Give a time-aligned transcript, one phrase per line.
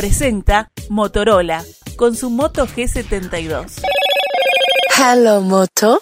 [0.00, 1.62] presenta Motorola
[1.96, 3.82] con su Moto G72.
[4.98, 6.00] Hello, Moto.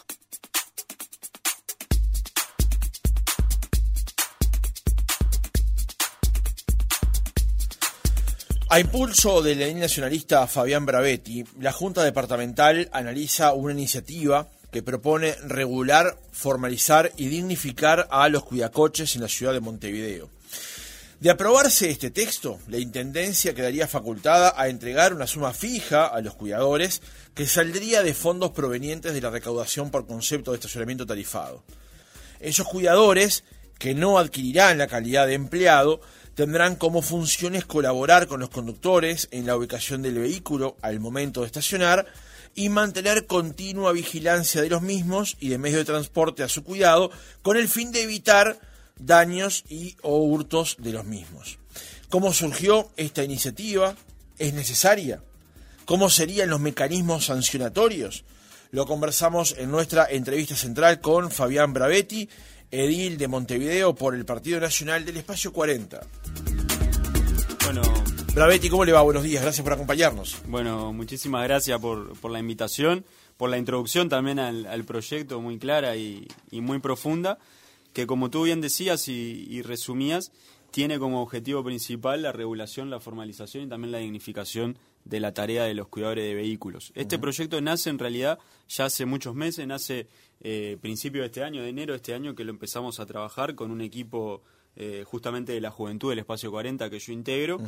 [8.68, 14.84] A impulso de la ley nacionalista Fabián Bravetti, la Junta Departamental analiza una iniciativa que
[14.84, 20.37] propone regular, formalizar y dignificar a los cuidacoches en la ciudad de Montevideo.
[21.20, 26.36] De aprobarse este texto, la Intendencia quedaría facultada a entregar una suma fija a los
[26.36, 27.02] cuidadores
[27.34, 31.64] que saldría de fondos provenientes de la recaudación por concepto de estacionamiento tarifado.
[32.38, 33.42] Esos cuidadores,
[33.80, 36.00] que no adquirirán la calidad de empleado,
[36.36, 41.46] tendrán como funciones colaborar con los conductores en la ubicación del vehículo al momento de
[41.48, 42.06] estacionar
[42.54, 47.10] y mantener continua vigilancia de los mismos y de medios de transporte a su cuidado
[47.42, 48.60] con el fin de evitar
[48.98, 51.58] daños y o hurtos de los mismos.
[52.08, 53.94] ¿Cómo surgió esta iniciativa?
[54.38, 55.22] ¿Es necesaria?
[55.84, 58.24] ¿Cómo serían los mecanismos sancionatorios?
[58.70, 62.28] Lo conversamos en nuestra entrevista central con Fabián Bravetti,
[62.70, 66.00] edil de Montevideo por el Partido Nacional del Espacio 40.
[67.64, 67.82] Bueno,
[68.34, 69.00] Bravetti, ¿cómo le va?
[69.00, 70.36] Buenos días, gracias por acompañarnos.
[70.46, 73.04] bueno, muchísimas gracias por, por la invitación,
[73.36, 77.38] por la introducción también al, al proyecto muy clara y, y muy profunda,
[77.92, 80.32] que como tú bien decías y, y resumías,
[80.70, 85.64] tiene como objetivo principal la regulación, la formalización y también la dignificación de la tarea
[85.64, 86.92] de los cuidadores de vehículos.
[86.94, 90.06] Este proyecto nace en realidad ya hace muchos meses, nace
[90.40, 93.54] eh, principio de este año, de enero de este año, que lo empezamos a trabajar
[93.54, 94.42] con un equipo
[94.76, 97.58] eh, justamente de la Juventud del Espacio 40 que yo integro.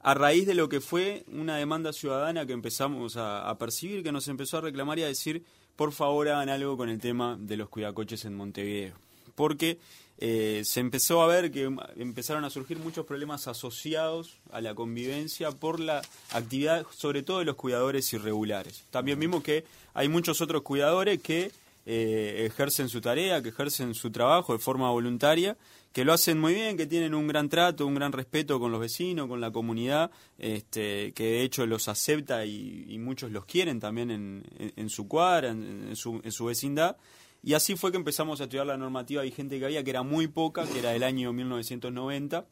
[0.00, 4.10] A raíz de lo que fue una demanda ciudadana que empezamos a, a percibir, que
[4.10, 5.44] nos empezó a reclamar y a decir,
[5.76, 8.96] por favor hagan algo con el tema de los cuidacoches en Montevideo.
[9.34, 9.78] Porque
[10.18, 15.50] eh, se empezó a ver que empezaron a surgir muchos problemas asociados a la convivencia
[15.50, 18.84] por la actividad, sobre todo de los cuidadores irregulares.
[18.90, 21.50] También vimos que hay muchos otros cuidadores que
[21.86, 25.56] eh, ejercen su tarea, que ejercen su trabajo de forma voluntaria,
[25.92, 28.80] que lo hacen muy bien, que tienen un gran trato, un gran respeto con los
[28.80, 33.80] vecinos, con la comunidad, este, que de hecho los acepta y, y muchos los quieren
[33.80, 36.96] también en, en- en su cuadra, en, en su, en su vecindad.
[37.44, 40.28] Y así fue que empezamos a estudiar la normativa vigente que había, que era muy
[40.28, 42.46] poca, que era del año 1990,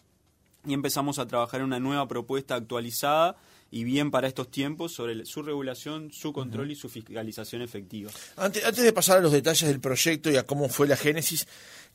[0.67, 3.37] y empezamos a trabajar en una nueva propuesta actualizada
[3.71, 8.11] y bien para estos tiempos sobre su regulación, su control y su fiscalización efectiva.
[8.37, 11.47] Antes, antes de pasar a los detalles del proyecto y a cómo fue la génesis,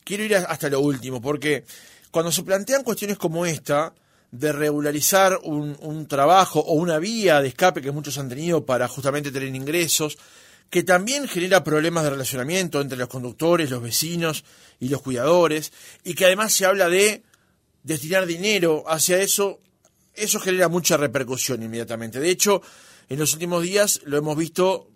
[0.02, 1.64] quiero ir hasta lo último, porque
[2.10, 3.94] cuando se plantean cuestiones como esta,
[4.30, 8.88] de regularizar un, un trabajo o una vía de escape que muchos han tenido para
[8.88, 10.18] justamente tener ingresos,
[10.70, 14.44] que también genera problemas de relacionamiento entre los conductores, los vecinos
[14.80, 15.72] y los cuidadores,
[16.04, 17.22] y que además se habla de
[17.82, 19.60] destinar dinero hacia eso,
[20.14, 22.18] eso genera mucha repercusión inmediatamente.
[22.18, 22.62] De hecho,
[23.08, 24.90] en los últimos días lo hemos visto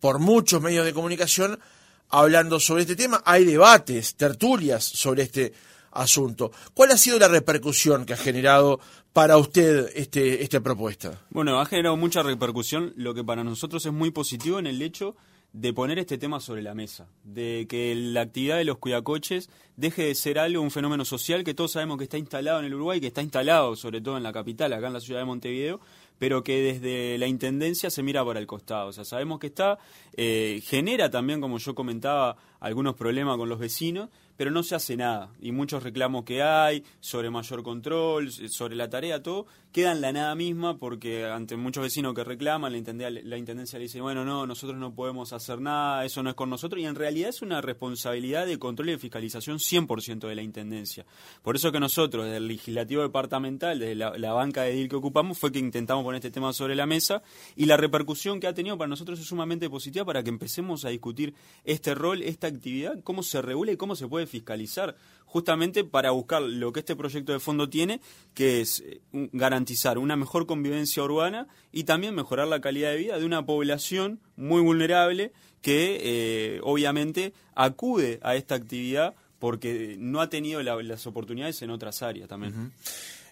[0.00, 1.60] por muchos medios de comunicación
[2.08, 3.22] hablando sobre este tema.
[3.24, 5.52] Hay debates, tertulias sobre este
[5.96, 6.50] asunto.
[6.74, 8.80] ¿Cuál ha sido la repercusión que ha generado
[9.12, 11.20] para usted este, esta propuesta?
[11.30, 15.16] Bueno, ha generado mucha repercusión, lo que para nosotros es muy positivo en el hecho
[15.52, 20.02] de poner este tema sobre la mesa, de que la actividad de los cuidacoches deje
[20.04, 23.00] de ser algo, un fenómeno social que todos sabemos que está instalado en el Uruguay,
[23.00, 25.80] que está instalado sobre todo en la capital, acá en la ciudad de Montevideo,
[26.18, 28.88] pero que desde la Intendencia se mira para el costado.
[28.88, 29.78] O sea, sabemos que está,
[30.14, 34.96] eh, genera también, como yo comentaba, algunos problemas con los vecinos, pero no se hace
[34.96, 35.30] nada.
[35.40, 40.12] Y muchos reclamos que hay sobre mayor control, sobre la tarea, todo, queda en la
[40.12, 44.24] nada misma porque ante muchos vecinos que reclaman, la intendencia, la intendencia le dice, bueno,
[44.24, 46.80] no, nosotros no podemos hacer nada, eso no es con nosotros.
[46.80, 51.04] Y en realidad es una responsabilidad de control y de fiscalización 100% de la intendencia.
[51.42, 54.96] Por eso que nosotros, desde el legislativo departamental, desde la, la banca de DIL que
[54.96, 57.22] ocupamos, fue que intentamos poner este tema sobre la mesa
[57.54, 60.88] y la repercusión que ha tenido para nosotros es sumamente positiva para que empecemos a
[60.88, 66.10] discutir este rol, esta actividad, cómo se regula y cómo se puede fiscalizar, justamente para
[66.12, 68.00] buscar lo que este proyecto de fondo tiene,
[68.34, 69.00] que es eh,
[69.32, 74.20] garantizar una mejor convivencia urbana y también mejorar la calidad de vida de una población
[74.36, 75.32] muy vulnerable
[75.62, 81.70] que eh, obviamente acude a esta actividad porque no ha tenido la- las oportunidades en
[81.70, 82.72] otras áreas también.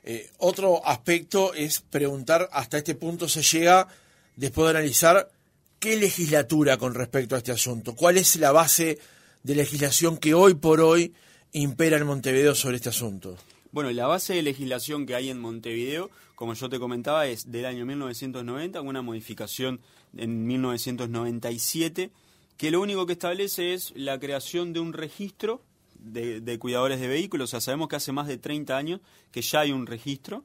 [0.02, 3.88] Eh, otro aspecto es preguntar, hasta este punto se llega,
[4.36, 5.30] después de analizar,
[5.78, 8.98] qué legislatura con respecto a este asunto, cuál es la base
[9.44, 11.14] de legislación que hoy por hoy
[11.52, 13.36] impera en Montevideo sobre este asunto.
[13.70, 17.66] Bueno, la base de legislación que hay en Montevideo, como yo te comentaba, es del
[17.66, 19.80] año 1990, con una modificación
[20.16, 22.10] en 1997,
[22.56, 25.62] que lo único que establece es la creación de un registro
[25.94, 27.50] de, de cuidadores de vehículos.
[27.50, 29.00] O sea, sabemos que hace más de 30 años
[29.30, 30.42] que ya hay un registro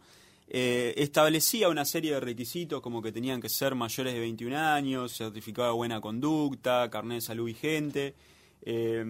[0.52, 5.16] eh, establecía una serie de requisitos como que tenían que ser mayores de 21 años,
[5.16, 8.16] certificado de buena conducta, carnet de salud vigente,
[8.64, 9.04] eh,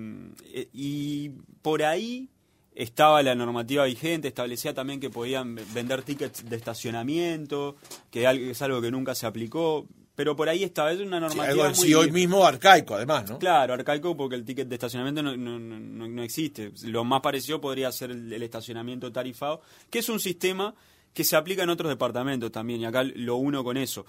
[0.73, 1.29] y
[1.61, 2.29] por ahí
[2.75, 7.75] estaba la normativa vigente, establecía también que podían vender tickets de estacionamiento,
[8.09, 9.85] que es algo que nunca se aplicó
[10.19, 13.39] pero por ahí estaba, es una normativa sí, hoy mismo arcaico además, ¿no?
[13.39, 16.73] Claro, arcaico porque el ticket de estacionamiento no, no, no, existe.
[16.83, 20.75] Lo más parecido podría ser el, estacionamiento tarifado, que es un sistema
[21.13, 24.05] que se aplica en otros departamentos también, y acá lo uno con eso.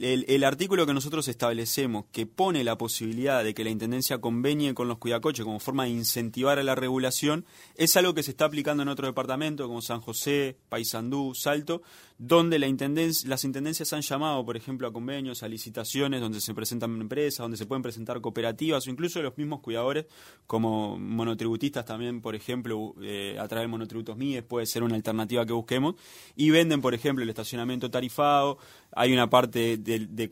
[0.00, 4.88] El, artículo que nosotros establecemos, que pone la posibilidad de que la Intendencia convenie con
[4.88, 7.44] los cuidacoches como forma de incentivar a la regulación,
[7.76, 11.82] es algo que se está aplicando en otros departamentos como San José, Paysandú, Salto,
[12.26, 16.54] donde la intendencia, las intendencias han llamado, por ejemplo, a convenios, a licitaciones, donde se
[16.54, 20.06] presentan empresas, donde se pueden presentar cooperativas o incluso los mismos cuidadores,
[20.46, 25.44] como monotributistas también, por ejemplo, eh, a través de monotributos MIES, puede ser una alternativa
[25.44, 25.96] que busquemos,
[26.34, 28.56] y venden, por ejemplo, el estacionamiento tarifado,
[28.92, 30.28] hay una parte de, de,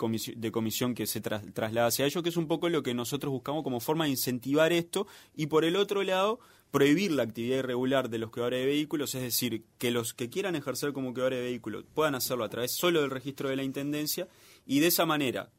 [0.51, 3.81] comisión, que se traslada hacia ello, que es un poco lo que nosotros buscamos como
[3.81, 5.07] forma de incentivar esto,
[5.37, 6.41] y por el otro lado,
[6.73, 10.57] prohibir la actividad irregular de los cuidadores de vehículos, es decir, que los que quieran
[10.57, 14.27] ejercer como cuidadores de vehículos puedan hacerlo a través solo del registro de la Intendencia
[14.67, 15.51] y de esa manera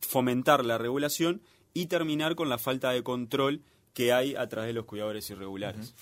[0.00, 1.42] fomentar la regulación
[1.74, 3.62] y terminar con la falta de control
[3.92, 5.92] que hay a través de los cuidadores irregulares.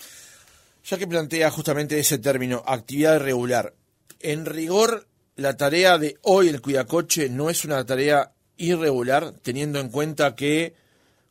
[0.85, 3.73] Ya que plantea justamente ese término, actividad irregular,
[4.19, 9.89] en rigor la tarea de hoy el cuidacoche no es una tarea irregular, teniendo en
[9.89, 10.75] cuenta que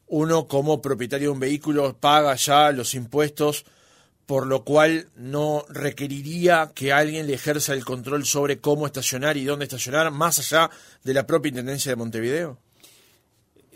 [0.09, 3.65] uno como propietario de un vehículo paga ya los impuestos,
[4.27, 9.45] por lo cual no requeriría que alguien le ejerza el control sobre cómo estacionar y
[9.45, 10.71] dónde estacionar, más allá
[11.05, 12.59] de la propia Intendencia de Montevideo?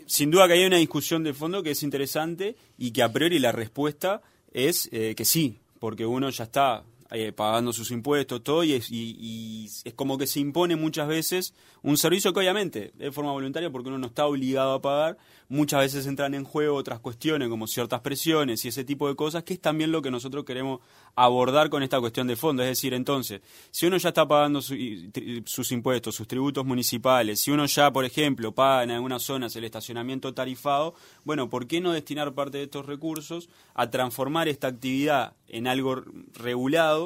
[0.05, 3.39] Sin duda que hay una discusión de fondo que es interesante y que a priori
[3.39, 4.21] la respuesta
[4.51, 6.83] es eh, que sí, porque uno ya está
[7.15, 11.53] eh, pagando sus impuestos, todo, y es, y, es como que se impone muchas veces
[11.83, 15.17] un servicio que obviamente es de forma voluntaria porque uno no está obligado a pagar,
[15.47, 19.43] muchas veces entran en juego otras cuestiones como ciertas presiones y ese tipo de cosas,
[19.43, 20.79] que es también lo que nosotros queremos
[21.13, 22.63] abordar con esta cuestión de fondo.
[22.63, 27.67] Es decir, entonces, si uno ya está pagando sus impuestos, sus tributos municipales, si uno
[27.67, 32.33] ya, por ejemplo, paga en algunas zonas el estacionamiento tarifado, bueno, ¿por qué no destinar
[32.33, 37.02] parte de estos recursos a transformar esta actividad en algo regulado?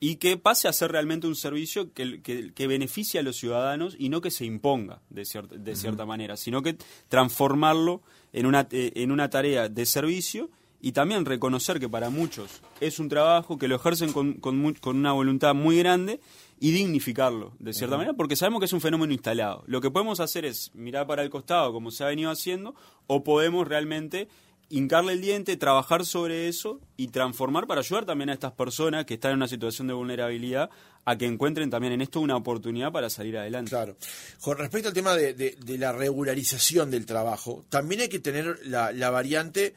[0.00, 4.08] Y que pase a ser realmente un servicio que, que, beneficie a los ciudadanos y
[4.08, 5.26] no que se imponga de,
[5.58, 8.00] de cierta manera, sino que transformarlo
[8.32, 10.48] en una, eh, en una tarea de servicio
[10.80, 14.96] y también reconocer que para muchos es un trabajo que lo ejercen con, con, con
[14.96, 16.20] una voluntad muy grande
[16.58, 19.64] y dignificarlo, de cierta manera, porque sabemos que es un fenómeno instalado.
[19.66, 22.74] Lo que podemos hacer es mirar para el costado, como se ha venido haciendo,
[23.06, 24.28] o podemos realmente
[24.70, 29.14] hincarle el diente, trabajar sobre eso y transformar para ayudar también a estas personas que
[29.14, 30.70] están en una situación de vulnerabilidad
[31.04, 33.70] a que encuentren también en esto una oportunidad para salir adelante.
[33.70, 33.96] Claro.
[34.40, 39.74] Con respecto al tema de, la regularización del trabajo, también hay que tener la, variante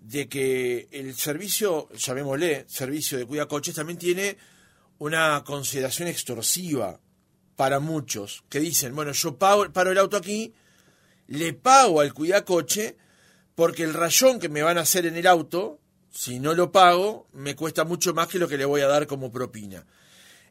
[0.00, 4.36] de que el servicio, llamémosle, servicio de cuida coches, también tiene
[4.98, 7.00] una consideración extorsiva
[7.56, 10.52] para muchos que dicen, bueno, yo pago, paro el auto aquí,
[11.26, 12.98] le pago al cuidacoche
[13.54, 15.80] porque el rayón que me van a hacer en el auto,
[16.10, 19.06] si no lo pago, me cuesta mucho más que lo que le voy a dar
[19.06, 19.86] como propina.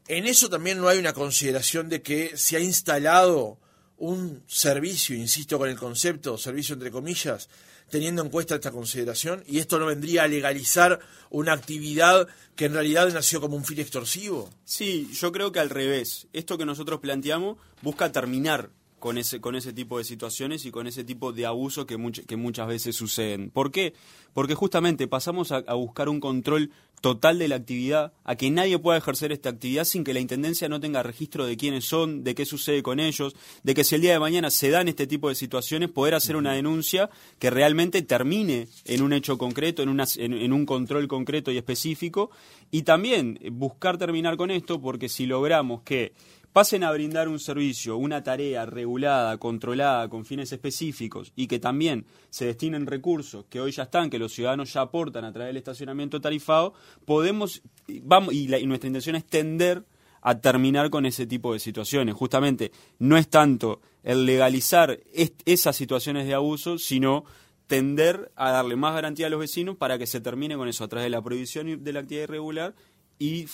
[0.06, 3.58] En eso también no hay una consideración de que se ha instalado
[3.96, 7.48] un servicio, insisto con el concepto, servicio entre comillas,
[7.88, 11.00] teniendo en cuenta esta consideración, y esto no vendría a legalizar
[11.30, 12.26] una actividad
[12.56, 14.50] que en realidad nació como un fin extorsivo.
[14.64, 16.26] Sí, yo creo que al revés.
[16.32, 18.70] Esto que nosotros planteamos busca terminar
[19.04, 22.36] con ese, con ese tipo de situaciones y con ese tipo de abusos que, que
[22.38, 23.50] muchas veces suceden.
[23.50, 23.92] ¿Por qué?
[24.32, 26.70] Porque justamente pasamos a, buscar un control
[27.02, 30.70] total de la actividad, a que nadie pueda ejercer esta actividad sin que la Intendencia
[30.70, 34.00] no tenga registro de quiénes son, de qué sucede con ellos, de que si el
[34.00, 38.00] día de mañana se dan este tipo de situaciones, poder hacer una denuncia que realmente
[38.00, 42.30] termine en un hecho concreto, en, una, en un control concreto y específico,
[42.70, 46.14] y también buscar terminar con esto, porque si logramos que
[46.54, 52.06] pasen a brindar un servicio, una tarea regulada, controlada, con fines específicos y que también
[52.30, 55.56] se destinen recursos que hoy ya están, que los ciudadanos ya aportan a través del
[55.56, 56.72] estacionamiento tarifado,
[57.04, 57.60] podemos,
[58.02, 59.84] vamos, y, nuestra intención es tender
[60.22, 62.14] a terminar con ese tipo de situaciones.
[62.14, 62.70] Justamente
[63.00, 65.00] no es tanto el legalizar
[65.44, 67.24] esas situaciones de abuso, sino
[67.66, 70.88] tender a darle más garantía a los vecinos para que se termine con eso a
[70.88, 72.74] través de la prohibición de la actividad irregular
[73.18, 73.46] y,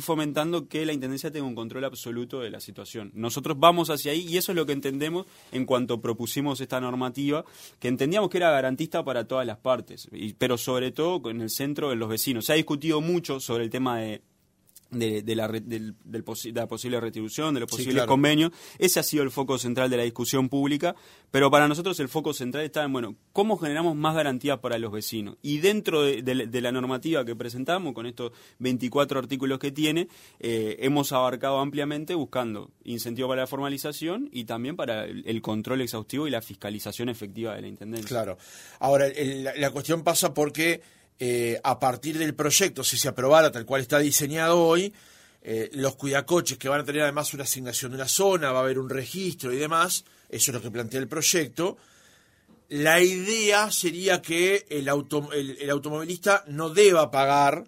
[0.00, 3.10] fomentando que la Intendencia tenga un control absoluto de la situación.
[3.14, 7.44] Nosotros vamos hacia ahí y eso es lo que entendemos en cuanto propusimos esta normativa,
[7.78, 10.08] que entendíamos que era garantista para todas las partes,
[10.38, 12.46] pero sobre todo en el centro de los vecinos.
[12.46, 14.22] Se ha discutido mucho sobre el tema de
[14.90, 18.08] de, de la, posi- de la posible retribución, de los Sí, posibles claro.
[18.08, 18.52] convenios.
[18.78, 20.94] Ese ha sido el foco central de la discusión pública,
[21.30, 24.92] pero para nosotros el foco central está en, bueno, ¿cómo generamos más garantías para los
[24.92, 25.36] vecinos?
[25.42, 30.08] Y dentro de, de- de la normativa que presentamos, con estos 24 artículos que tiene,
[30.40, 35.80] eh, hemos abarcado ampliamente buscando incentivo para la formalización y también para el, el control
[35.80, 38.08] exhaustivo y la fiscalización efectiva de la Intendencia.
[38.08, 38.38] Claro.
[38.78, 40.80] Ahora, el- la, la cuestión pasa porque
[41.18, 44.92] eh, a partir del proyecto, si se aprobara tal cual está diseñado hoy,
[45.42, 48.62] eh, los cuidacoches que van a tener además una asignación de una zona, va a
[48.62, 51.76] haber un registro y demás, eso es lo que plantea el proyecto.
[52.68, 57.64] La idea sería que el, auto- el- automovilista no deba pagar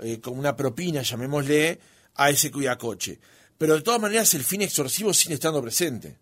[0.00, 1.80] eh, con una propina, llamémosle,
[2.16, 3.18] a ese cuidacoche.
[3.56, 6.18] Pero de todas maneras el fin extorsivo sigue estando presente.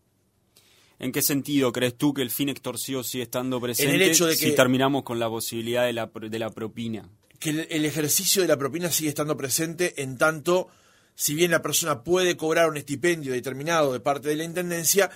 [0.99, 4.27] ¿En qué sentido crees tú que el fin extorsivo sigue estando presente En el hecho
[4.27, 7.09] de si que- terminamos con la posibilidad de la, de la propina?
[7.41, 10.69] que el, el ejercicio de la propina sigue estando presente en tanto,
[11.15, 15.11] si bien la persona puede cobrar un estipendio determinado de parte de la Intendencia,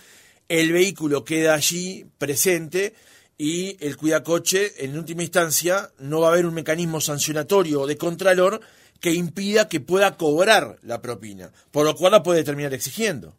[0.48, 2.94] el vehículo queda allí presente
[3.38, 7.96] y el cuidacoche, en última instancia, no va a haber un mecanismo sancionatorio o de
[7.96, 8.60] contralor
[9.00, 13.36] que impida que pueda cobrar la propina, por lo cual la puede terminar exigiendo.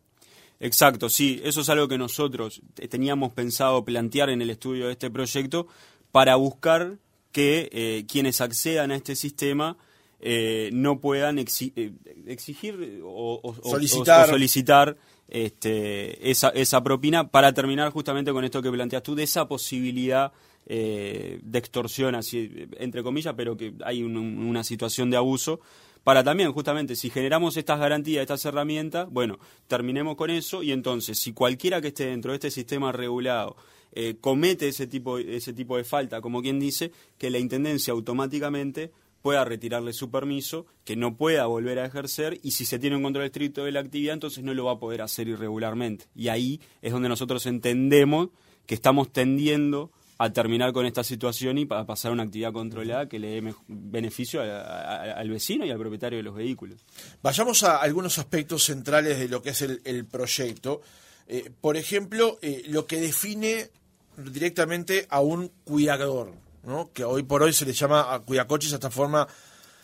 [0.60, 4.94] Exacto, sí, eso es algo que nosotros te- teníamos pensado plantear en el estudio de
[4.94, 5.68] este proyecto
[6.12, 6.98] para buscar
[7.32, 9.78] que eh, quienes accedan a este sistema
[10.20, 11.94] eh, no puedan exi- eh,
[12.28, 14.26] exigir o, Solicitar.
[14.28, 14.98] o solicitar
[15.30, 20.32] este, esa, esa propina para terminar justamente con esto que planteas tú, de esa posibilidad
[20.66, 25.62] eh, de extorsión, así, entre comillas, pero que hay un- una situación de abuso
[26.04, 31.20] para también, justamente, si generamos estas garantías, estas herramientas, bueno, terminemos con eso y entonces,
[31.20, 33.56] si cualquiera que esté dentro de este sistema regulado
[33.92, 38.92] eh, comete ese tipo, ese tipo de falta, como quien dice, que la Intendencia automáticamente
[39.22, 43.04] pueda retirarle su permiso, que no pueda volver a ejercer y si se tiene un
[43.04, 46.06] control estricto de la actividad, entonces no lo va a poder hacer irregularmente.
[46.16, 48.30] Y ahí es donde nosotros entendemos
[48.66, 53.08] que estamos tendiendo a terminar con esta situación y para pasar a una actividad controlada
[53.08, 56.86] que le dé beneficio a- a- al vecino y al propietario de los vehículos.
[57.24, 60.82] Vayamos a algunos aspectos centrales de lo que es el, proyecto.
[61.28, 63.70] Eh, por ejemplo, eh, lo que define
[64.18, 66.34] directamente a un cuidador,
[66.64, 66.92] ¿no?
[66.92, 69.26] que hoy por hoy se le llama a cuidacoches de esta forma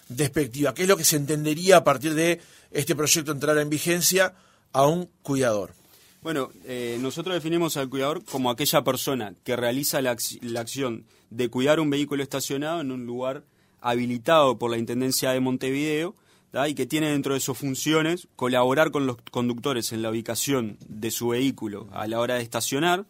[0.10, 0.74] despectiva.
[0.74, 4.34] ¿Qué es lo que se entendería a partir de este proyecto entrar en vigencia
[4.74, 5.74] a un cuidador?
[6.26, 11.50] Bueno, eh, nosotros definimos al cuidador como aquella persona que realiza la, la acción de
[11.50, 13.44] cuidar un vehículo estacionado en un lugar
[13.80, 16.16] habilitado por la Intendencia de Montevideo
[16.68, 21.12] y que tiene dentro de sus funciones colaborar con los conductores en la ubicación de
[21.12, 23.06] su vehículo a la hora de estacionar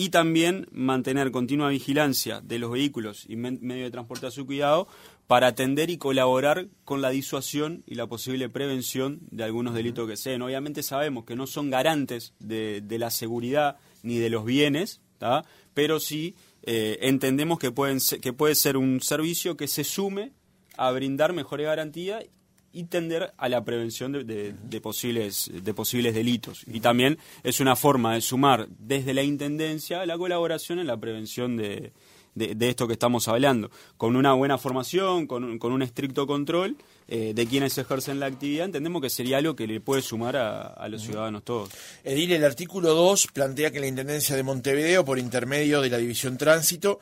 [0.00, 4.88] y también mantener continua vigilancia de los vehículos y medio de transporte a su cuidado
[5.26, 10.16] para atender y colaborar con la disuasión y la posible prevención de algunos delitos que
[10.16, 10.40] sean.
[10.40, 15.44] Obviamente sabemos que no son garantes de, de la seguridad ni de los bienes, ¿tá?
[15.74, 20.32] pero sí eh, entendemos que, pueden ser- que puede ser un servicio que se sume
[20.78, 22.24] a brindar mejores garantías
[22.72, 26.62] y tender a la prevención de, de- posibles, de posibles delitos.
[26.66, 31.56] Y también es una forma de sumar desde la Intendencia la colaboración en la prevención
[31.56, 31.92] de,
[32.34, 33.70] de- de esto que estamos hablando.
[33.96, 36.76] Con una buena formación, con un, con un estricto control
[37.08, 40.62] eh, de quienes ejercen la actividad, entendemos que sería algo que le puede sumar a,
[40.68, 41.70] a los ciudadanos todos.
[42.04, 46.38] Edil, el artículo 2 plantea que la Intendencia de Montevideo, por intermedio de la División
[46.38, 47.00] Tránsito,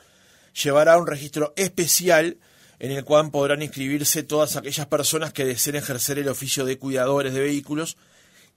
[0.63, 2.37] llevará un registro especial
[2.79, 7.33] en el cual podrán inscribirse todas aquellas personas que deseen ejercer el oficio de cuidadores
[7.33, 7.97] de vehículos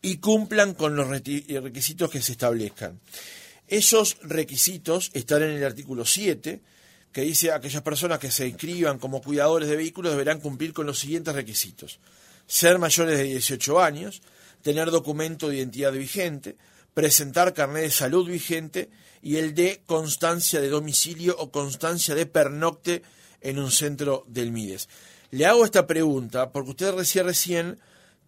[0.01, 3.01] y cumplan con los reti- requisitos que se establezcan.
[3.69, 6.61] Esos requisitos están en el artículo 7,
[7.13, 10.99] que dice aquellas personas que se inscriban como cuidadores de vehículos deberán cumplir con los
[10.99, 11.99] siguientes requisitos.
[12.47, 14.23] Ser mayores de 18 años,
[14.63, 16.57] tener documento de identidad vigente,
[16.95, 18.91] presentar carnet de salud vigente
[19.23, 23.03] y el de constancia de domicilio o constancia de pernocte
[23.43, 24.89] en un centro del MIDES.
[25.31, 27.79] Le hago esta pregunta porque usted decía recién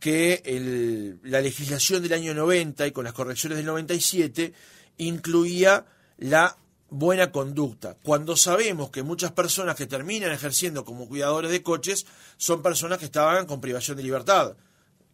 [0.00, 4.52] que la legislación del año 90 y con las correcciones del 97
[4.99, 5.87] incluía
[6.18, 6.56] la
[6.90, 12.06] buena conducta, cuando sabemos que muchas personas que terminan ejerciendo como cuidadores de coches
[12.37, 14.56] son personas que estaban con privación de libertad,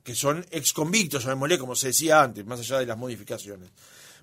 [0.03, 3.71] que son exconvictos, llamémosle como se decía antes, más allá de las modificaciones.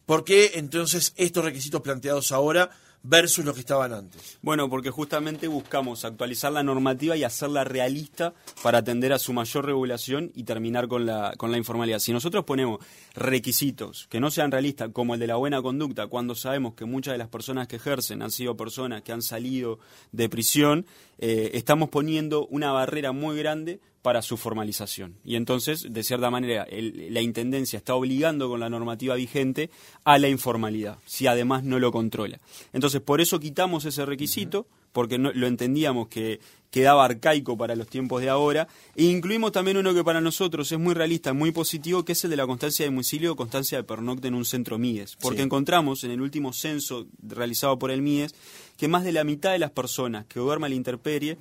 [0.05, 2.69] ¿Por qué entonces estos requisitos planteados ahora
[3.07, 4.37] versus los que estaban antes?
[4.41, 9.65] Bueno, porque justamente buscamos actualizar la normativa y hacerla realista para atender a su mayor
[9.65, 11.99] regulación y terminar con la, con la informalidad.
[11.99, 12.79] Si nosotros ponemos
[13.15, 17.13] requisitos que no sean realistas, como el de la buena conducta, cuando sabemos que muchas
[17.13, 19.79] de las personas que ejercen han sido personas que han salido
[20.11, 20.85] de prisión,
[21.17, 25.17] eh, estamos poniendo una barrera muy grande para su formalización.
[25.25, 29.69] Y entonces, de cierta manera, la Intendencia está obligando con la normativa vigente
[30.03, 32.39] a la informalidad, si además no lo controla.
[32.73, 36.39] Entonces, por eso quitamos ese requisito, porque no, lo entendíamos que
[36.71, 40.79] quedaba arcaico para los tiempos de ahora, e incluimos también uno que para nosotros es
[40.79, 43.83] muy realista, muy positivo, que es el de la constancia de domicilio o constancia de
[43.83, 48.35] pernocte en un centro MIDES, porque encontramos en el último censo realizado por el MIDES
[48.77, 51.37] que más de la mitad de las personas que duermen a la intemperie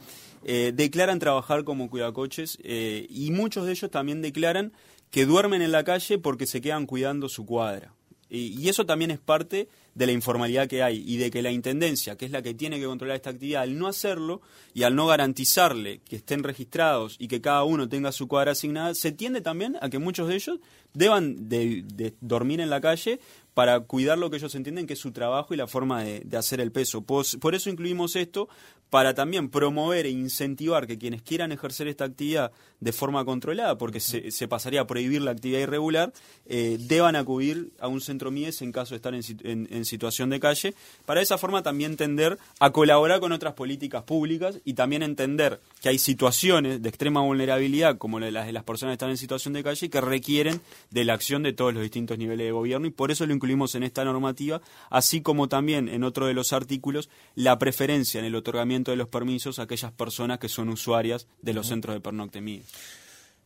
[0.48, 4.72] eh, declaran trabajar como cuidacoches eh, y muchos de ellos también declaran
[5.10, 7.92] que duermen en la calle porque se quedan cuidando su cuadra.
[8.28, 12.16] Y, eso también es parte de la informalidad que hay y de que la Intendencia,
[12.16, 14.40] que es la que tiene que controlar esta actividad, al no hacerlo
[14.72, 18.94] y al no garantizarle que estén registrados y que cada uno tenga su cuadra asignada,
[18.94, 20.60] se tiende también a que muchos de ellos
[20.94, 23.18] deban de, dormir en la calle
[23.56, 26.60] para cuidar lo que ellos entienden que es su trabajo y la forma de, hacer
[26.60, 27.00] el peso.
[27.00, 28.50] por eso incluimos esto,
[28.90, 34.00] para también promover e incentivar que quienes quieran ejercer esta actividad de forma controlada, porque
[34.00, 36.12] se, pasaría a prohibir la actividad irregular,
[36.46, 40.74] eh, deban acudir a un centro MIES en caso de estar en, situación de calle,
[41.04, 45.60] para de esa forma también tender a colaborar con otras políticas públicas y también entender
[45.80, 49.54] que hay situaciones de extrema vulnerabilidad, como las de las personas que están en situación
[49.54, 50.60] de calle, que requieren
[50.90, 53.45] de la acción de todos los distintos niveles de gobierno y por eso lo incluimos
[53.46, 54.60] en esta normativa,
[54.90, 59.08] así como también en otro de los artículos la preferencia en el otorgamiento de los
[59.08, 62.42] permisos a aquellas personas que son usuarias de los centros de pernocte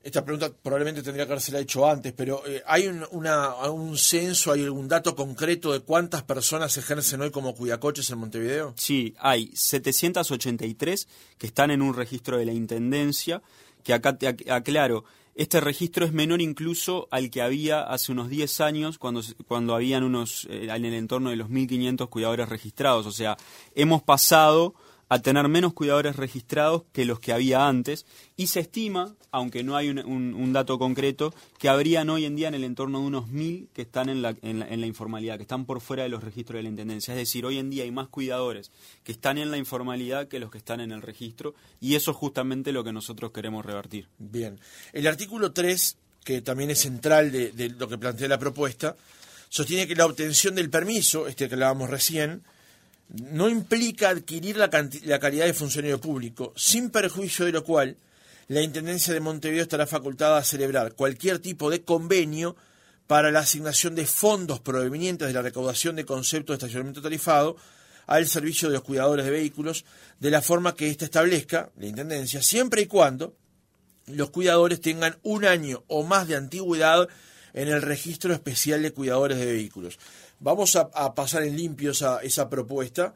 [0.03, 4.65] Esta pregunta probablemente tendría que haberse hecho antes, pero eh, ¿hay un, un censo, hay
[4.65, 8.73] algún dato concreto de cuántas personas ejercen hoy como cuidacoches en Montevideo?
[8.77, 13.43] Sí, hay 783 que están en un registro de la Intendencia,
[13.85, 15.05] que acá te aclaro,
[15.41, 20.05] este registro es menor incluso al que había hace unos 10 años cuando, cuando habían
[20.05, 23.07] unos eh, en el entorno de los 1.500 cuidadores registrados.
[23.07, 23.39] O sea,
[23.75, 24.75] hemos pasado
[25.11, 29.77] a tener menos cuidadores registrados que los que había antes y se estima, aunque no
[29.77, 33.69] hay un, dato concreto, que habrían hoy en día en el entorno de unos mil
[33.75, 36.63] que están en la, en, la, informalidad, que están por fuera de los registros de
[36.63, 37.13] la Intendencia.
[37.13, 38.71] Es decir, hoy en día hay más cuidadores
[39.03, 42.17] que están en la informalidad que los que están en el registro y eso es
[42.17, 44.07] justamente lo que nosotros queremos revertir.
[44.17, 44.61] Bien.
[44.93, 48.95] El artículo 3, que también es central de, de lo que plantea la propuesta,
[49.49, 52.45] sostiene que la obtención del permiso, este que hablábamos recién,
[53.11, 57.97] no implica adquirir la, calidad de funcionario público, sin perjuicio de lo cual
[58.47, 62.57] la Intendencia de Montevideo estará facultada a celebrar cualquier tipo de convenio
[63.07, 67.57] para la asignación de fondos provenientes de la recaudación de conceptos de estacionamiento tarifado
[68.07, 69.85] al servicio de los cuidadores de vehículos
[70.21, 73.35] de la forma que ésta establezca, la Intendencia, siempre y cuando
[74.07, 77.09] los cuidadores tengan un año o más de antigüedad
[77.53, 79.99] en el registro especial de cuidadores de vehículos.
[80.41, 83.15] Vamos a, pasar en limpio esa, esa propuesta.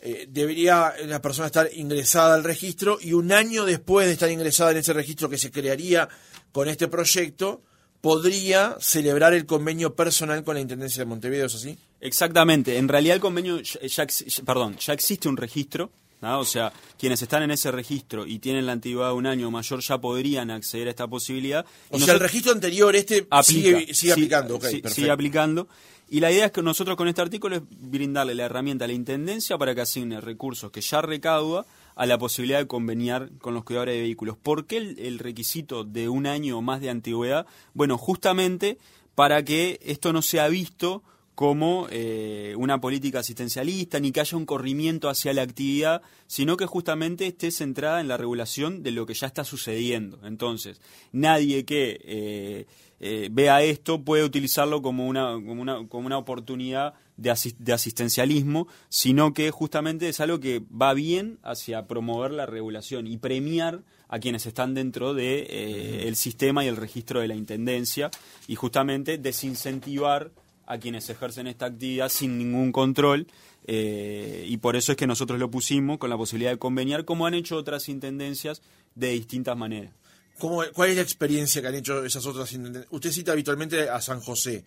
[0.00, 4.72] Eh, debería la persona estar ingresada al registro y un año después de estar ingresada
[4.72, 6.08] en ese registro que se crearía
[6.52, 7.62] con este proyecto,
[8.00, 11.78] podría celebrar el convenio personal con la Intendencia de Montevideo, ¿es así?
[12.00, 12.76] Exactamente.
[12.76, 14.06] En realidad el convenio, ya,
[14.44, 18.72] perdón, ya existe un registro, o sea, quienes están en ese registro y tienen la
[18.72, 21.64] antigüedad de un año mayor ya podrían acceder a esta posibilidad.
[21.90, 25.68] O sea, el registro anterior este sigue, aplicando, sigue aplicando.
[26.08, 28.94] Y la idea es que nosotros con este artículo es brindarle la herramienta a la
[28.94, 31.64] Intendencia para que asigne recursos que ya recauda
[31.96, 34.36] a la posibilidad de conveniar con los cuidadores de vehículos.
[34.36, 37.46] ¿Por qué el, requisito de un año o más de antigüedad?
[37.72, 38.78] Bueno, justamente
[39.14, 41.02] para que esto no sea visto
[41.34, 46.66] como eh, una política asistencialista, ni que haya un corrimiento hacia la actividad, sino que
[46.66, 50.20] justamente esté centrada en la regulación de lo que ya está sucediendo.
[50.24, 52.66] Entonces, nadie que eh,
[53.00, 57.30] eh, vea esto puede utilizarlo como una, como una, como una oportunidad de,
[57.72, 63.82] asistencialismo, sino que justamente es algo que va bien hacia promover la regulación y premiar
[64.08, 68.10] a quienes están dentro de, el sistema y el registro de la Intendencia
[68.46, 70.30] y justamente desincentivar
[70.66, 73.26] a quienes ejercen esta actividad sin ningún control
[73.66, 77.26] eh, y por eso es que nosotros lo pusimos con la posibilidad de conveniar como
[77.26, 78.62] han hecho otras intendencias
[78.94, 79.92] de distintas maneras.
[80.38, 82.92] ¿Cuál es la experiencia que han hecho esas otras intendencias?
[82.92, 84.64] Usted cita habitualmente a San José.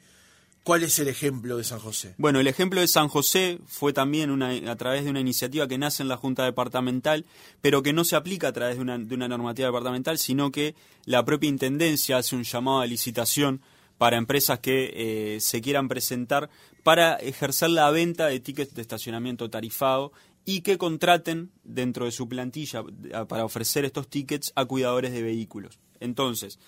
[0.63, 2.13] ¿Cuál es el ejemplo de San José?
[2.17, 5.77] Bueno, el ejemplo de San José fue también una, a través de una iniciativa que
[5.77, 7.25] nace en la Junta Departamental,
[7.61, 10.75] pero que no se aplica a través de una, de una normativa departamental, sino que
[11.05, 13.61] la propia Intendencia hace un llamado a licitación
[13.97, 14.91] para empresas que
[15.35, 16.49] eh, se quieran presentar
[16.83, 20.11] para ejercer la venta de tickets de estacionamiento tarifado
[20.45, 22.81] y que contraten dentro de su plantilla
[23.27, 25.79] para ofrecer estos tickets a cuidadores de vehículos.
[25.99, 26.59] Entonces,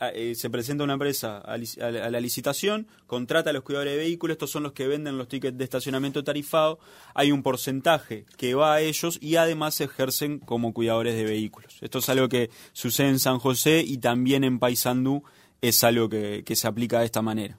[0.00, 4.50] eh, se presenta una empresa a, la licitación, contrata a los cuidadores de vehículos, estos
[4.50, 6.78] son los que venden los tickets de estacionamiento tarifado,
[7.14, 11.78] hay un porcentaje que va a ellos y además ejercen como cuidadores de vehículos.
[11.80, 15.22] Esto es algo que sucede en San José y también en Paysandú
[15.60, 17.58] es algo que se aplica de esta manera.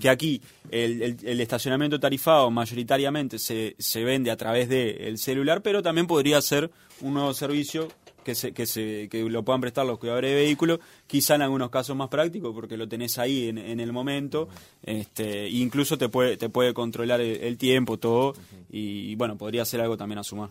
[0.00, 0.40] Que aquí
[0.70, 6.70] el, estacionamiento tarifado mayoritariamente se, se vende a través del celular, pero también podría ser
[7.00, 7.88] un nuevo servicio
[8.22, 11.70] que, se, que, se, que lo puedan prestar los cuidadores de vehículos, quizá en algunos
[11.70, 14.48] casos más prácticos, porque lo tenés ahí en, en el momento,
[14.82, 18.34] este, incluso te puede, te puede controlar el, tiempo, todo,
[18.70, 20.50] y bueno, podría ser algo también a sumar.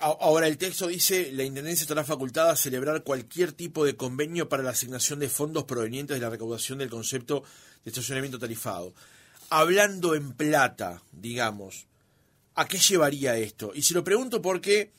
[0.00, 4.62] Ahora, el texto dice, la Intendencia estará facultada a celebrar cualquier tipo de convenio para
[4.62, 7.44] la asignación de fondos provenientes de la recaudación del concepto
[7.84, 8.94] de estacionamiento tarifado.
[9.50, 11.86] Hablando en plata, digamos,
[12.54, 13.72] ¿a qué llevaría esto?
[13.74, 14.90] Y se lo pregunto porque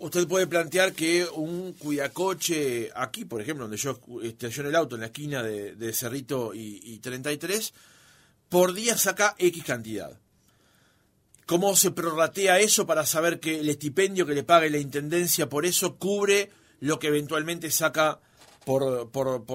[0.00, 5.02] usted puede plantear que un cuidacoche aquí, por ejemplo, donde yo estaciono el auto en
[5.02, 7.72] la esquina de, Cerrito y, y 33,
[8.48, 10.18] por día saca X cantidad
[11.48, 15.64] ¿Cómo se prorratea eso para saber que el estipendio que le pague la Intendencia por
[15.64, 18.20] eso cubre lo que eventualmente saca
[18.66, 19.46] por, por,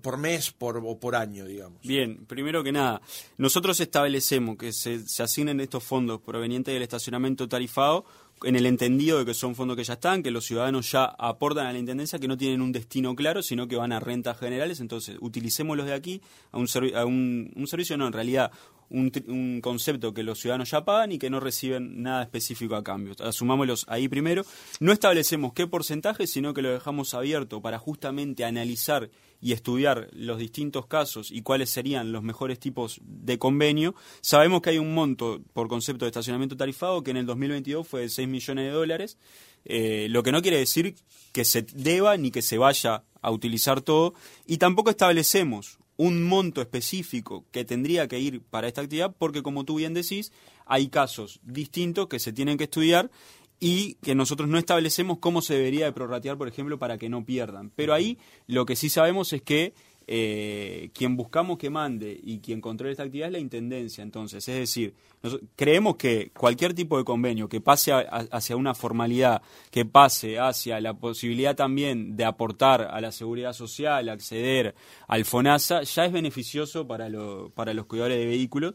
[0.00, 1.78] por, mes por, o por año, digamos?
[1.82, 3.02] Bien, primero que nada,
[3.36, 8.06] nosotros establecemos que se, asignen estos fondos provenientes del estacionamiento tarifado
[8.44, 11.66] en el entendido de que son fondos que ya están, que los ciudadanos ya aportan
[11.66, 14.80] a la Intendencia, que no tienen un destino claro, sino que van a rentas generales,
[14.80, 18.50] entonces utilicémoslos de aquí a un, a un, un servicio, no, en realidad
[18.92, 23.14] un, concepto que los ciudadanos ya pagan y que no reciben nada específico a cambio.
[23.20, 24.44] Asumámoslos ahí primero.
[24.80, 30.38] No establecemos qué porcentaje, sino que lo dejamos abierto para justamente analizar y estudiar los
[30.38, 33.94] distintos casos y cuáles serían los mejores tipos de convenio.
[34.20, 38.02] Sabemos que hay un monto por concepto de estacionamiento tarifado que en el 2022 fue
[38.02, 39.18] de 6 millones de dólares,
[39.64, 40.94] eh, lo que no quiere decir
[41.32, 44.14] que se deba ni que se vaya a utilizar todo
[44.46, 49.64] y tampoco establecemos un monto específico que tendría que ir para esta actividad, porque como
[49.64, 50.32] tú bien decís,
[50.66, 53.08] hay casos distintos que se tienen que estudiar
[53.60, 57.24] y que nosotros no establecemos cómo se debería de prorratear, por ejemplo, para que no
[57.24, 57.70] pierdan.
[57.76, 59.74] Pero ahí lo que sí sabemos es que
[60.06, 64.02] eh, quien buscamos que mande y quien controle esta actividad es la Intendencia.
[64.02, 64.94] Entonces, es decir,
[65.56, 70.94] creemos que cualquier tipo de convenio que pase hacia una formalidad, que pase hacia la
[70.94, 74.74] posibilidad también de aportar a la seguridad social, acceder
[75.08, 77.08] al FONASA, ya es beneficioso para,
[77.54, 78.74] para los cuidadores de vehículos.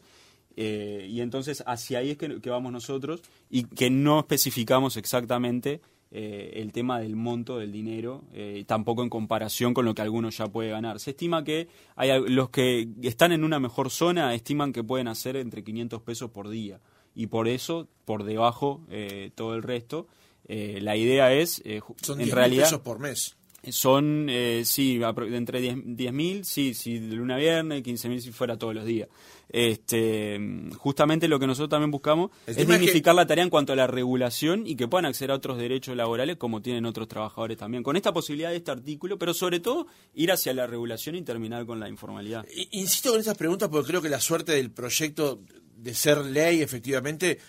[0.60, 6.54] Eh, y entonces hacia ahí es que vamos nosotros y que no especificamos exactamente eh,
[6.56, 10.48] el tema del monto del dinero, eh, tampoco en comparación con lo que alguno ya
[10.48, 11.00] puede ganar.
[11.00, 15.36] Se estima que hay, los que están en una mejor zona estiman que pueden hacer
[15.36, 16.80] entre 500 pesos por día
[17.14, 20.08] y por eso, por debajo, eh, todo el resto.
[20.48, 21.62] la idea es,
[22.02, 23.36] Son en realidad, pesos por mes.
[23.70, 28.74] Son, eh, sí, entre 10.000, sí, sí, de luna a viernes, 15.000 si fuera todos
[28.74, 29.10] los días.
[29.50, 30.40] Este,
[30.78, 34.68] justamente lo que nosotros también buscamos es dignificar la tarea en cuanto a la regulación
[34.68, 37.84] y que puedan acceder a otros derechos laborales como tienen otros trabajadores también.
[37.84, 41.66] Con esta posibilidad de este artículo, pero sobre todo ir hacia la regulación y terminar
[41.66, 42.46] con la informalidad.
[42.72, 45.42] Insisto con estas preguntas porque creo que la suerte del proyecto
[45.76, 47.40] de ser ley efectivamente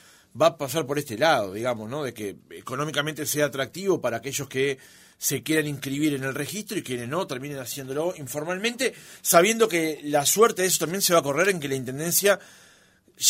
[0.41, 2.03] va a pasar por este lado, digamos, ¿no?
[2.03, 4.79] De que económicamente sea atractivo para aquellos que
[5.19, 10.25] se quieran inscribir en el registro y quienes no terminen haciéndolo informalmente, sabiendo que la
[10.25, 12.39] suerte de eso también se va a correr en que la Intendencia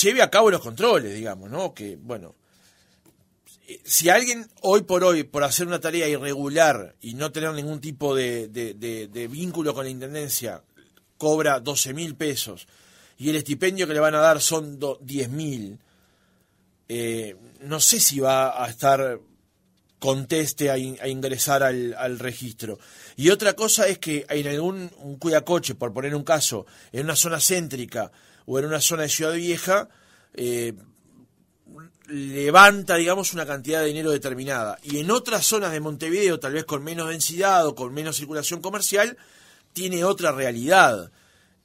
[0.02, 1.72] lleve a cabo los controles, digamos, ¿no?
[1.72, 2.34] Que, bueno,
[3.84, 8.14] si alguien hoy por hoy, por hacer una tarea irregular y no tener ningún tipo
[8.14, 10.62] de, de, vínculo con la Intendencia,
[11.16, 12.68] cobra 12 mil pesos
[13.18, 15.78] y el estipendio que le van a dar son 10 mil,
[16.88, 19.20] eh, no sé si va a estar
[19.98, 22.78] conteste a, ingresar al, registro.
[23.16, 27.16] Y otra cosa es que en algún un cuidacoche, por poner un caso, en una
[27.16, 28.12] zona céntrica
[28.46, 29.88] o en una zona de Ciudad Vieja,
[30.34, 30.74] eh,
[32.06, 34.78] levanta, digamos, una cantidad de dinero determinada.
[34.82, 38.60] Y en otras zonas de Montevideo, tal vez con menos densidad o con menos circulación
[38.60, 39.16] comercial,
[39.72, 41.10] tiene otra realidad.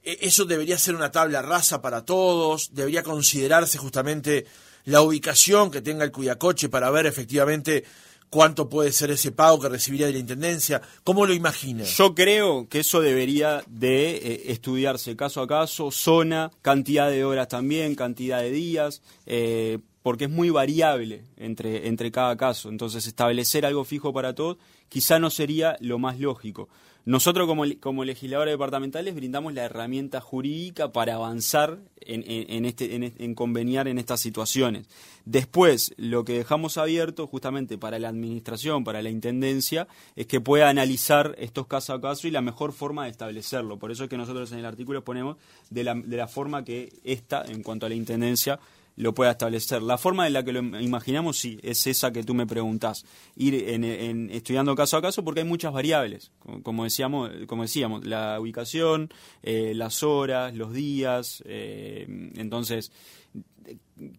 [0.02, 4.46] E, eso debería ser una tabla rasa para todos, debería considerarse justamente
[4.84, 7.84] la ubicación que tenga el cuidacoche para ver efectivamente
[8.30, 10.82] cuánto puede ser ese pago que recibiría de la Intendencia?
[11.04, 11.84] ¿Cómo lo imagina?
[11.84, 17.48] Yo creo que eso debería de eh, estudiarse caso a caso, zona, cantidad de horas
[17.48, 22.68] también, cantidad de días, eh, porque es muy variable entre, entre cada caso.
[22.68, 24.58] Entonces, establecer algo fijo para todos
[24.88, 26.68] quizá no sería lo más lógico.
[27.06, 33.34] Nosotros como, como legisladores departamentales brindamos la herramienta jurídica para avanzar en, en, este, en,
[33.34, 34.86] conveniar en estas situaciones.
[35.26, 39.86] Después, lo que dejamos abierto justamente para la administración, para la intendencia,
[40.16, 43.78] es que pueda analizar estos caso a caso y la mejor forma de establecerlo.
[43.78, 45.36] Por eso es que nosotros en el artículo ponemos
[45.68, 48.58] de la, de la forma que esta, en cuanto a la intendencia,
[48.96, 49.82] lo pueda establecer.
[49.82, 53.04] La forma en la que lo imaginamos, sí, es esa que tú me preguntás.
[53.36, 56.32] Ir en, estudiando caso a caso porque hay muchas variables.
[56.62, 59.10] Como, decíamos, como decíamos, la ubicación,
[59.42, 61.42] eh, las horas, los días.
[61.46, 62.92] Eh, entonces,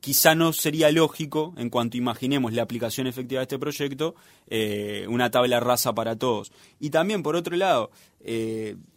[0.02, 4.16] quizá no sería lógico, en cuanto imaginemos la aplicación efectiva de este proyecto,
[4.48, 6.52] eh, una tabla rasa para todos.
[6.80, 7.92] Y también, por otro lado,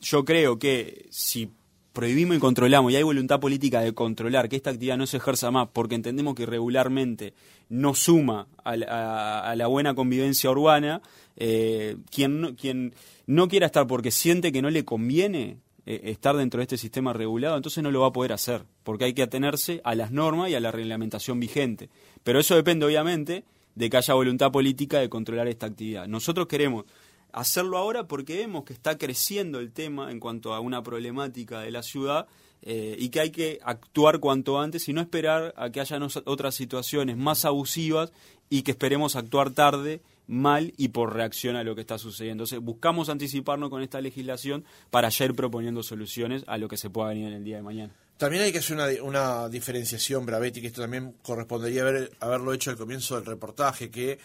[0.01, 1.51] yo creo que si
[1.99, 5.51] prohibimos y controlamos y hay voluntad política de controlar que esta actividad no se ejerza
[5.51, 7.35] más porque entendemos que regularmente
[7.71, 11.03] no suma a la, buena convivencia urbana,
[11.37, 12.95] eh, quien, no, quien
[13.27, 15.57] no quiera estar porque siente que no le conviene
[15.87, 19.07] eh, estar dentro de este sistema regulado, entonces no lo va a poder hacer, porque
[19.07, 21.91] hay que atenerse a las normas y a la reglamentación vigente.
[22.23, 23.43] Pero eso depende obviamente
[23.75, 26.07] de que haya voluntad política de controlar esta actividad.
[26.07, 26.85] Nosotros queremos
[27.33, 31.71] hacerlo ahora porque vemos que está creciendo el tema en cuanto a una problemática de
[31.71, 32.27] la ciudad
[32.63, 36.55] eh, y que hay que actuar cuanto antes y no esperar a que haya otras
[36.55, 38.13] situaciones más abusivas
[38.51, 42.43] y que esperemos actuar tarde, mal y por reacción a lo que está sucediendo.
[42.43, 46.91] Entonces buscamos anticiparnos con esta legislación para ya ir proponiendo soluciones a lo que se
[46.91, 47.93] pueda venir en el día de mañana.
[48.17, 52.71] También hay que hacer una, una diferenciación, Bravetti, que esto también correspondería haber, haberlo hecho
[52.71, 54.19] al comienzo del reportaje, que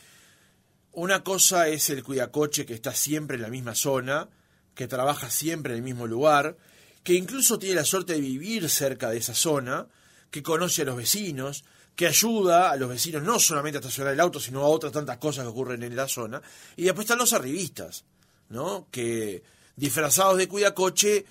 [0.94, 4.30] una cosa es el cuidacoche que está siempre en la misma zona,
[4.76, 6.58] que trabaja siempre en el mismo lugar,
[7.04, 9.88] que incluso tiene la suerte de vivir cerca de esa zona,
[10.32, 14.20] que conoce a los vecinos, que ayuda a los vecinos no solamente a estacionar el
[14.20, 16.42] auto, sino a otras tantas cosas que ocurren en la zona.
[16.76, 18.06] Y después están los arribistas,
[18.50, 18.88] ¿no?
[18.90, 19.44] Que
[19.76, 21.26] disfrazados de cuidacoche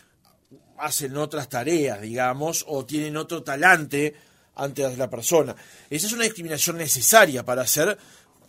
[0.79, 4.15] hacen otras tareas, digamos, o tienen otro talante
[4.55, 5.55] ante la persona.
[5.89, 7.99] Esa es una discriminación necesaria para hacer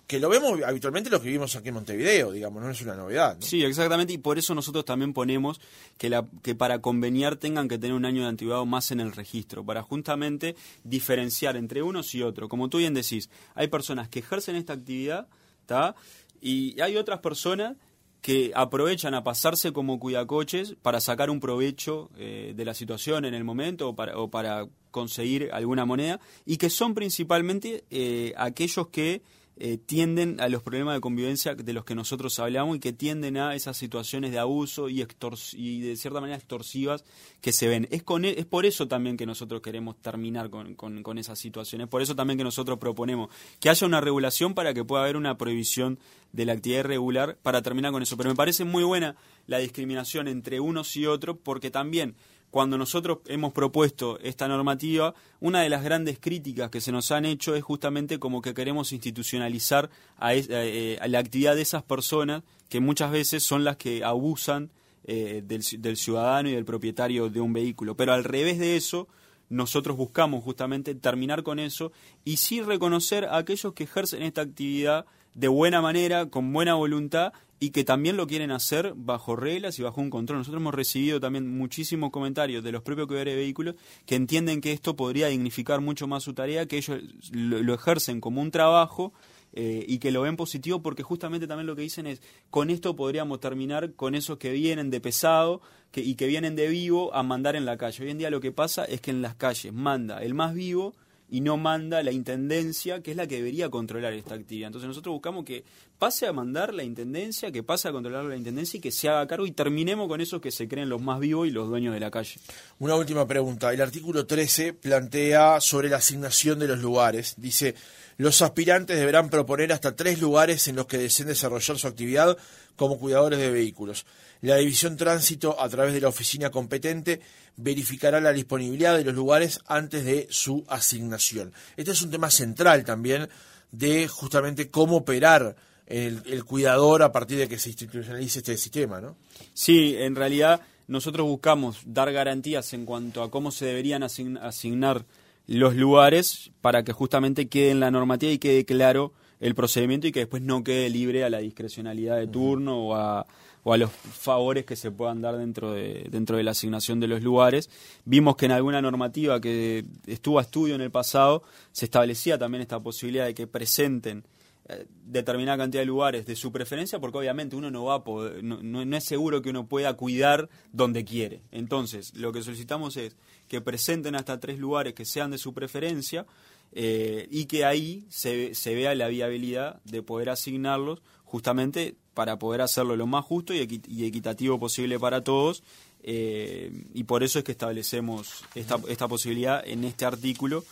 [0.08, 3.38] que lo vemos habitualmente lo que vivimos aquí en Montevideo, digamos, no es una novedad.
[3.40, 5.62] Sí, exactamente, y por eso nosotros también ponemos
[5.98, 9.14] que, la, que para conveniar tengan que tener un año de antigüedad más en el
[9.14, 12.50] registro, para justamente diferenciar entre unos y otros.
[12.50, 15.28] Como tú bien decís, hay personas que ejercen esta actividad,
[15.62, 15.96] ¿está?
[16.42, 17.78] Y hay otras personas
[18.22, 23.34] que aprovechan a pasarse como cuidacoches para sacar un provecho eh, de la situación en
[23.34, 28.88] el momento o para, o para conseguir alguna moneda, y que son principalmente eh, aquellos
[28.88, 29.22] que
[29.58, 33.38] eh, tienden a los problemas de convivencia de los que nosotros hablamos y que tienden
[33.38, 37.06] a esas situaciones de abuso y, de cierta manera extorsivas
[37.40, 37.88] que se ven.
[37.92, 41.88] Es, e, es por eso también que nosotros queremos terminar con, con, con esas situaciones,
[41.88, 45.38] por eso también que nosotros proponemos que haya una regulación para que pueda haber una
[45.38, 46.00] prohibición
[46.32, 48.18] de la actividad irregular para terminar con eso.
[48.18, 52.16] Pero me parece muy buena la discriminación entre unos y otros porque también
[52.54, 57.26] cuando nosotros hemos propuesto esta normativa, una de las grandes críticas que se nos han
[57.26, 62.80] hecho es justamente como que queremos institucionalizar a, eh, la actividad de esas personas que
[62.80, 64.70] muchas veces son las que abusan
[65.06, 67.98] eh, del, del ciudadano y del propietario de un vehículo.
[67.98, 69.08] Pero al revés de eso,
[69.50, 71.92] nosotros buscamos justamente terminar con eso
[72.24, 77.34] y sí reconocer a aquellos que ejercen esta actividad de buena manera, con buena voluntad
[77.64, 80.40] y que también lo quieren hacer bajo reglas y bajo un control.
[80.40, 84.74] Nosotros hemos recibido también muchísimos comentarios de los propios cuidadores de vehículos que entienden que
[84.74, 87.00] esto podría dignificar mucho más su tarea, que ellos
[87.32, 89.14] lo, ejercen como un trabajo
[89.54, 92.98] eh, y que lo ven positivo porque justamente también lo que dicen es con esto
[92.98, 97.24] podríamos terminar con esos que vienen de pesado que, y que vienen de vivo a
[97.24, 98.04] mandar en la calle.
[98.04, 100.96] Hoy en día lo que pasa es que en las calles manda el más vivo
[101.34, 104.68] y no manda la intendencia, que es la que debería controlar esta actividad.
[104.68, 105.64] Entonces nosotros buscamos que
[105.98, 109.26] pase a mandar la intendencia, que pase a controlar la intendencia y que se haga
[109.26, 112.00] cargo y terminemos con esos que se creen los más vivos y los dueños de
[112.00, 112.36] la calle.
[112.78, 113.74] Una última pregunta.
[113.74, 117.34] El artículo 13 plantea sobre la asignación de los lugares.
[117.38, 117.74] Dice,
[118.18, 122.38] los aspirantes deberán proponer hasta tres lugares en los que deseen desarrollar su actividad
[122.76, 124.06] como cuidadores de vehículos.
[124.42, 127.22] La División Tránsito, a través de la oficina competente,
[127.56, 131.54] verificará la disponibilidad de los lugares antes de su asignación.
[131.78, 133.30] Este es un tema central también
[133.72, 135.56] de justamente cómo operar
[135.88, 139.16] el, cuidador a partir de que se institucionalice este sistema, ¿no?
[139.54, 145.06] Sí, en realidad nosotros buscamos dar garantías en cuanto a cómo se deberían asignar
[145.48, 150.12] los lugares para que justamente quede en la normativa y quede claro el procedimiento y
[150.12, 153.26] que después no quede libre a la discrecionalidad de turno o a
[153.64, 157.08] o a los favores que se puedan dar dentro de, dentro de la asignación de
[157.08, 157.70] los lugares.
[158.06, 162.62] Vimos que en alguna normativa que estuvo a estudio en el pasado se establecía también
[162.62, 164.26] esta posibilidad de que presenten
[164.68, 168.44] eh, determinada cantidad de lugares de su preferencia, porque obviamente uno no va a poder,
[168.44, 171.42] no, no, es seguro que uno pueda cuidar donde quiere.
[171.52, 173.16] Entonces, lo que solicitamos es
[173.54, 176.26] que presenten hasta tres lugares que sean de su preferencia
[176.72, 182.62] eh, y que ahí se, se vea la viabilidad de poder asignarlos justamente para poder
[182.62, 185.62] hacerlo lo más justo y, equitativo posible para todos.
[186.02, 190.66] Eh, y por eso es que establecemos esta, esta posibilidad en este artículo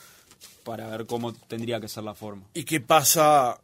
[0.63, 2.47] para ver cómo tendría que ser la forma.
[2.55, 3.61] ¿Y qué pasa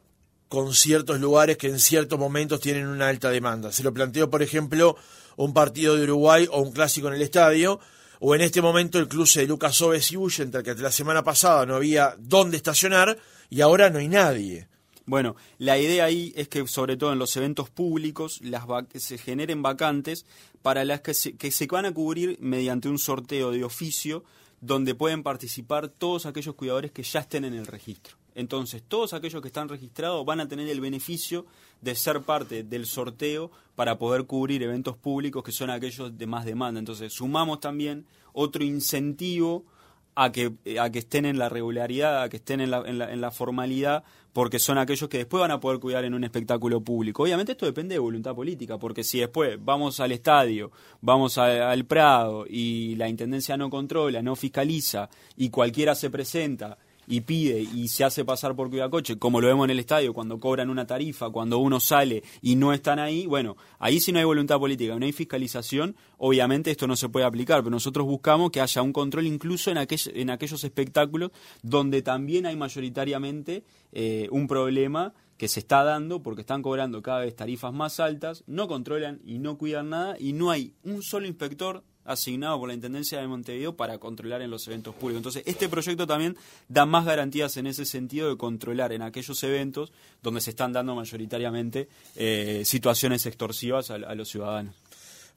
[0.48, 3.72] con ciertos lugares que en ciertos momentos tienen una alta demanda?
[3.72, 4.96] Se lo planteo, por ejemplo,
[5.38, 7.80] un partido de Uruguay o un clásico en el estadio,
[8.20, 11.66] o en este momento el cruce de Lucas Oves y Bullenter, que la semana pasada
[11.66, 13.18] no había dónde estacionar
[13.50, 14.68] y ahora no hay nadie.
[15.06, 19.62] Bueno, la idea ahí es que sobre todo en los eventos públicos las se generen
[19.62, 20.26] vacantes
[20.62, 24.26] para las que se, que se van a cubrir mediante un sorteo de oficio
[24.60, 28.18] donde pueden participar todos aquellos cuidadores que ya estén en el registro.
[28.38, 31.48] Entonces, todos aquellos que están registrados van a tener el beneficio
[31.82, 36.46] de ser parte del sorteo para poder cubrir eventos públicos que son aquellos de más
[36.46, 36.78] demanda.
[36.78, 39.66] Entonces, sumamos también otro incentivo
[40.14, 43.32] a que, a que estén en la regularidad, a que estén en la, en la,
[43.32, 47.24] formalidad, porque son aquellos que después van a poder cuidar en un espectáculo público.
[47.24, 50.72] Obviamente esto depende de voluntad política, porque si después vamos al estadio,
[51.02, 57.22] vamos al Prado y la Intendencia no controla, no fiscaliza y cualquiera se presenta y
[57.22, 60.70] pide y se hace pasar por cuidacoche, como lo vemos en el estadio, cuando cobran
[60.70, 64.60] una tarifa, cuando uno sale y no están ahí, bueno, ahí si no hay voluntad
[64.60, 68.82] política, no hay fiscalización, obviamente esto no se puede aplicar, pero nosotros buscamos que haya
[68.82, 71.32] un control incluso en, en aquellos espectáculos
[71.64, 77.20] donde también hay mayoritariamente eh, un problema que se está dando porque están cobrando cada
[77.20, 81.28] vez tarifas más altas, no controlan y no cuidan nada y no hay un solo
[81.28, 85.20] inspector asignado por la Intendencia de Montevideo para controlar en los eventos públicos.
[85.20, 86.36] Entonces, este proyecto también
[86.68, 89.92] da más garantías en ese sentido de controlar en aquellos eventos
[90.24, 94.76] donde se están dando mayoritariamente eh, situaciones extorsivas a los ciudadanos.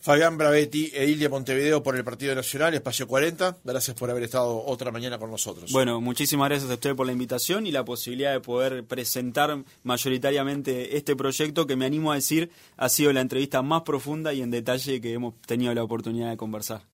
[0.01, 3.59] Fabián Bravetti, Edil de Montevideo por el Partido Nacional, Espacio 40.
[3.63, 5.71] Gracias por haber estado otra mañana con nosotros.
[5.73, 10.97] Bueno, muchísimas gracias a usted por la invitación y la posibilidad de poder presentar mayoritariamente
[10.97, 14.51] este proyecto que me animo a decir ha sido la entrevista más profunda y en
[14.51, 16.81] detalle que hemos tenido la oportunidad de conversar.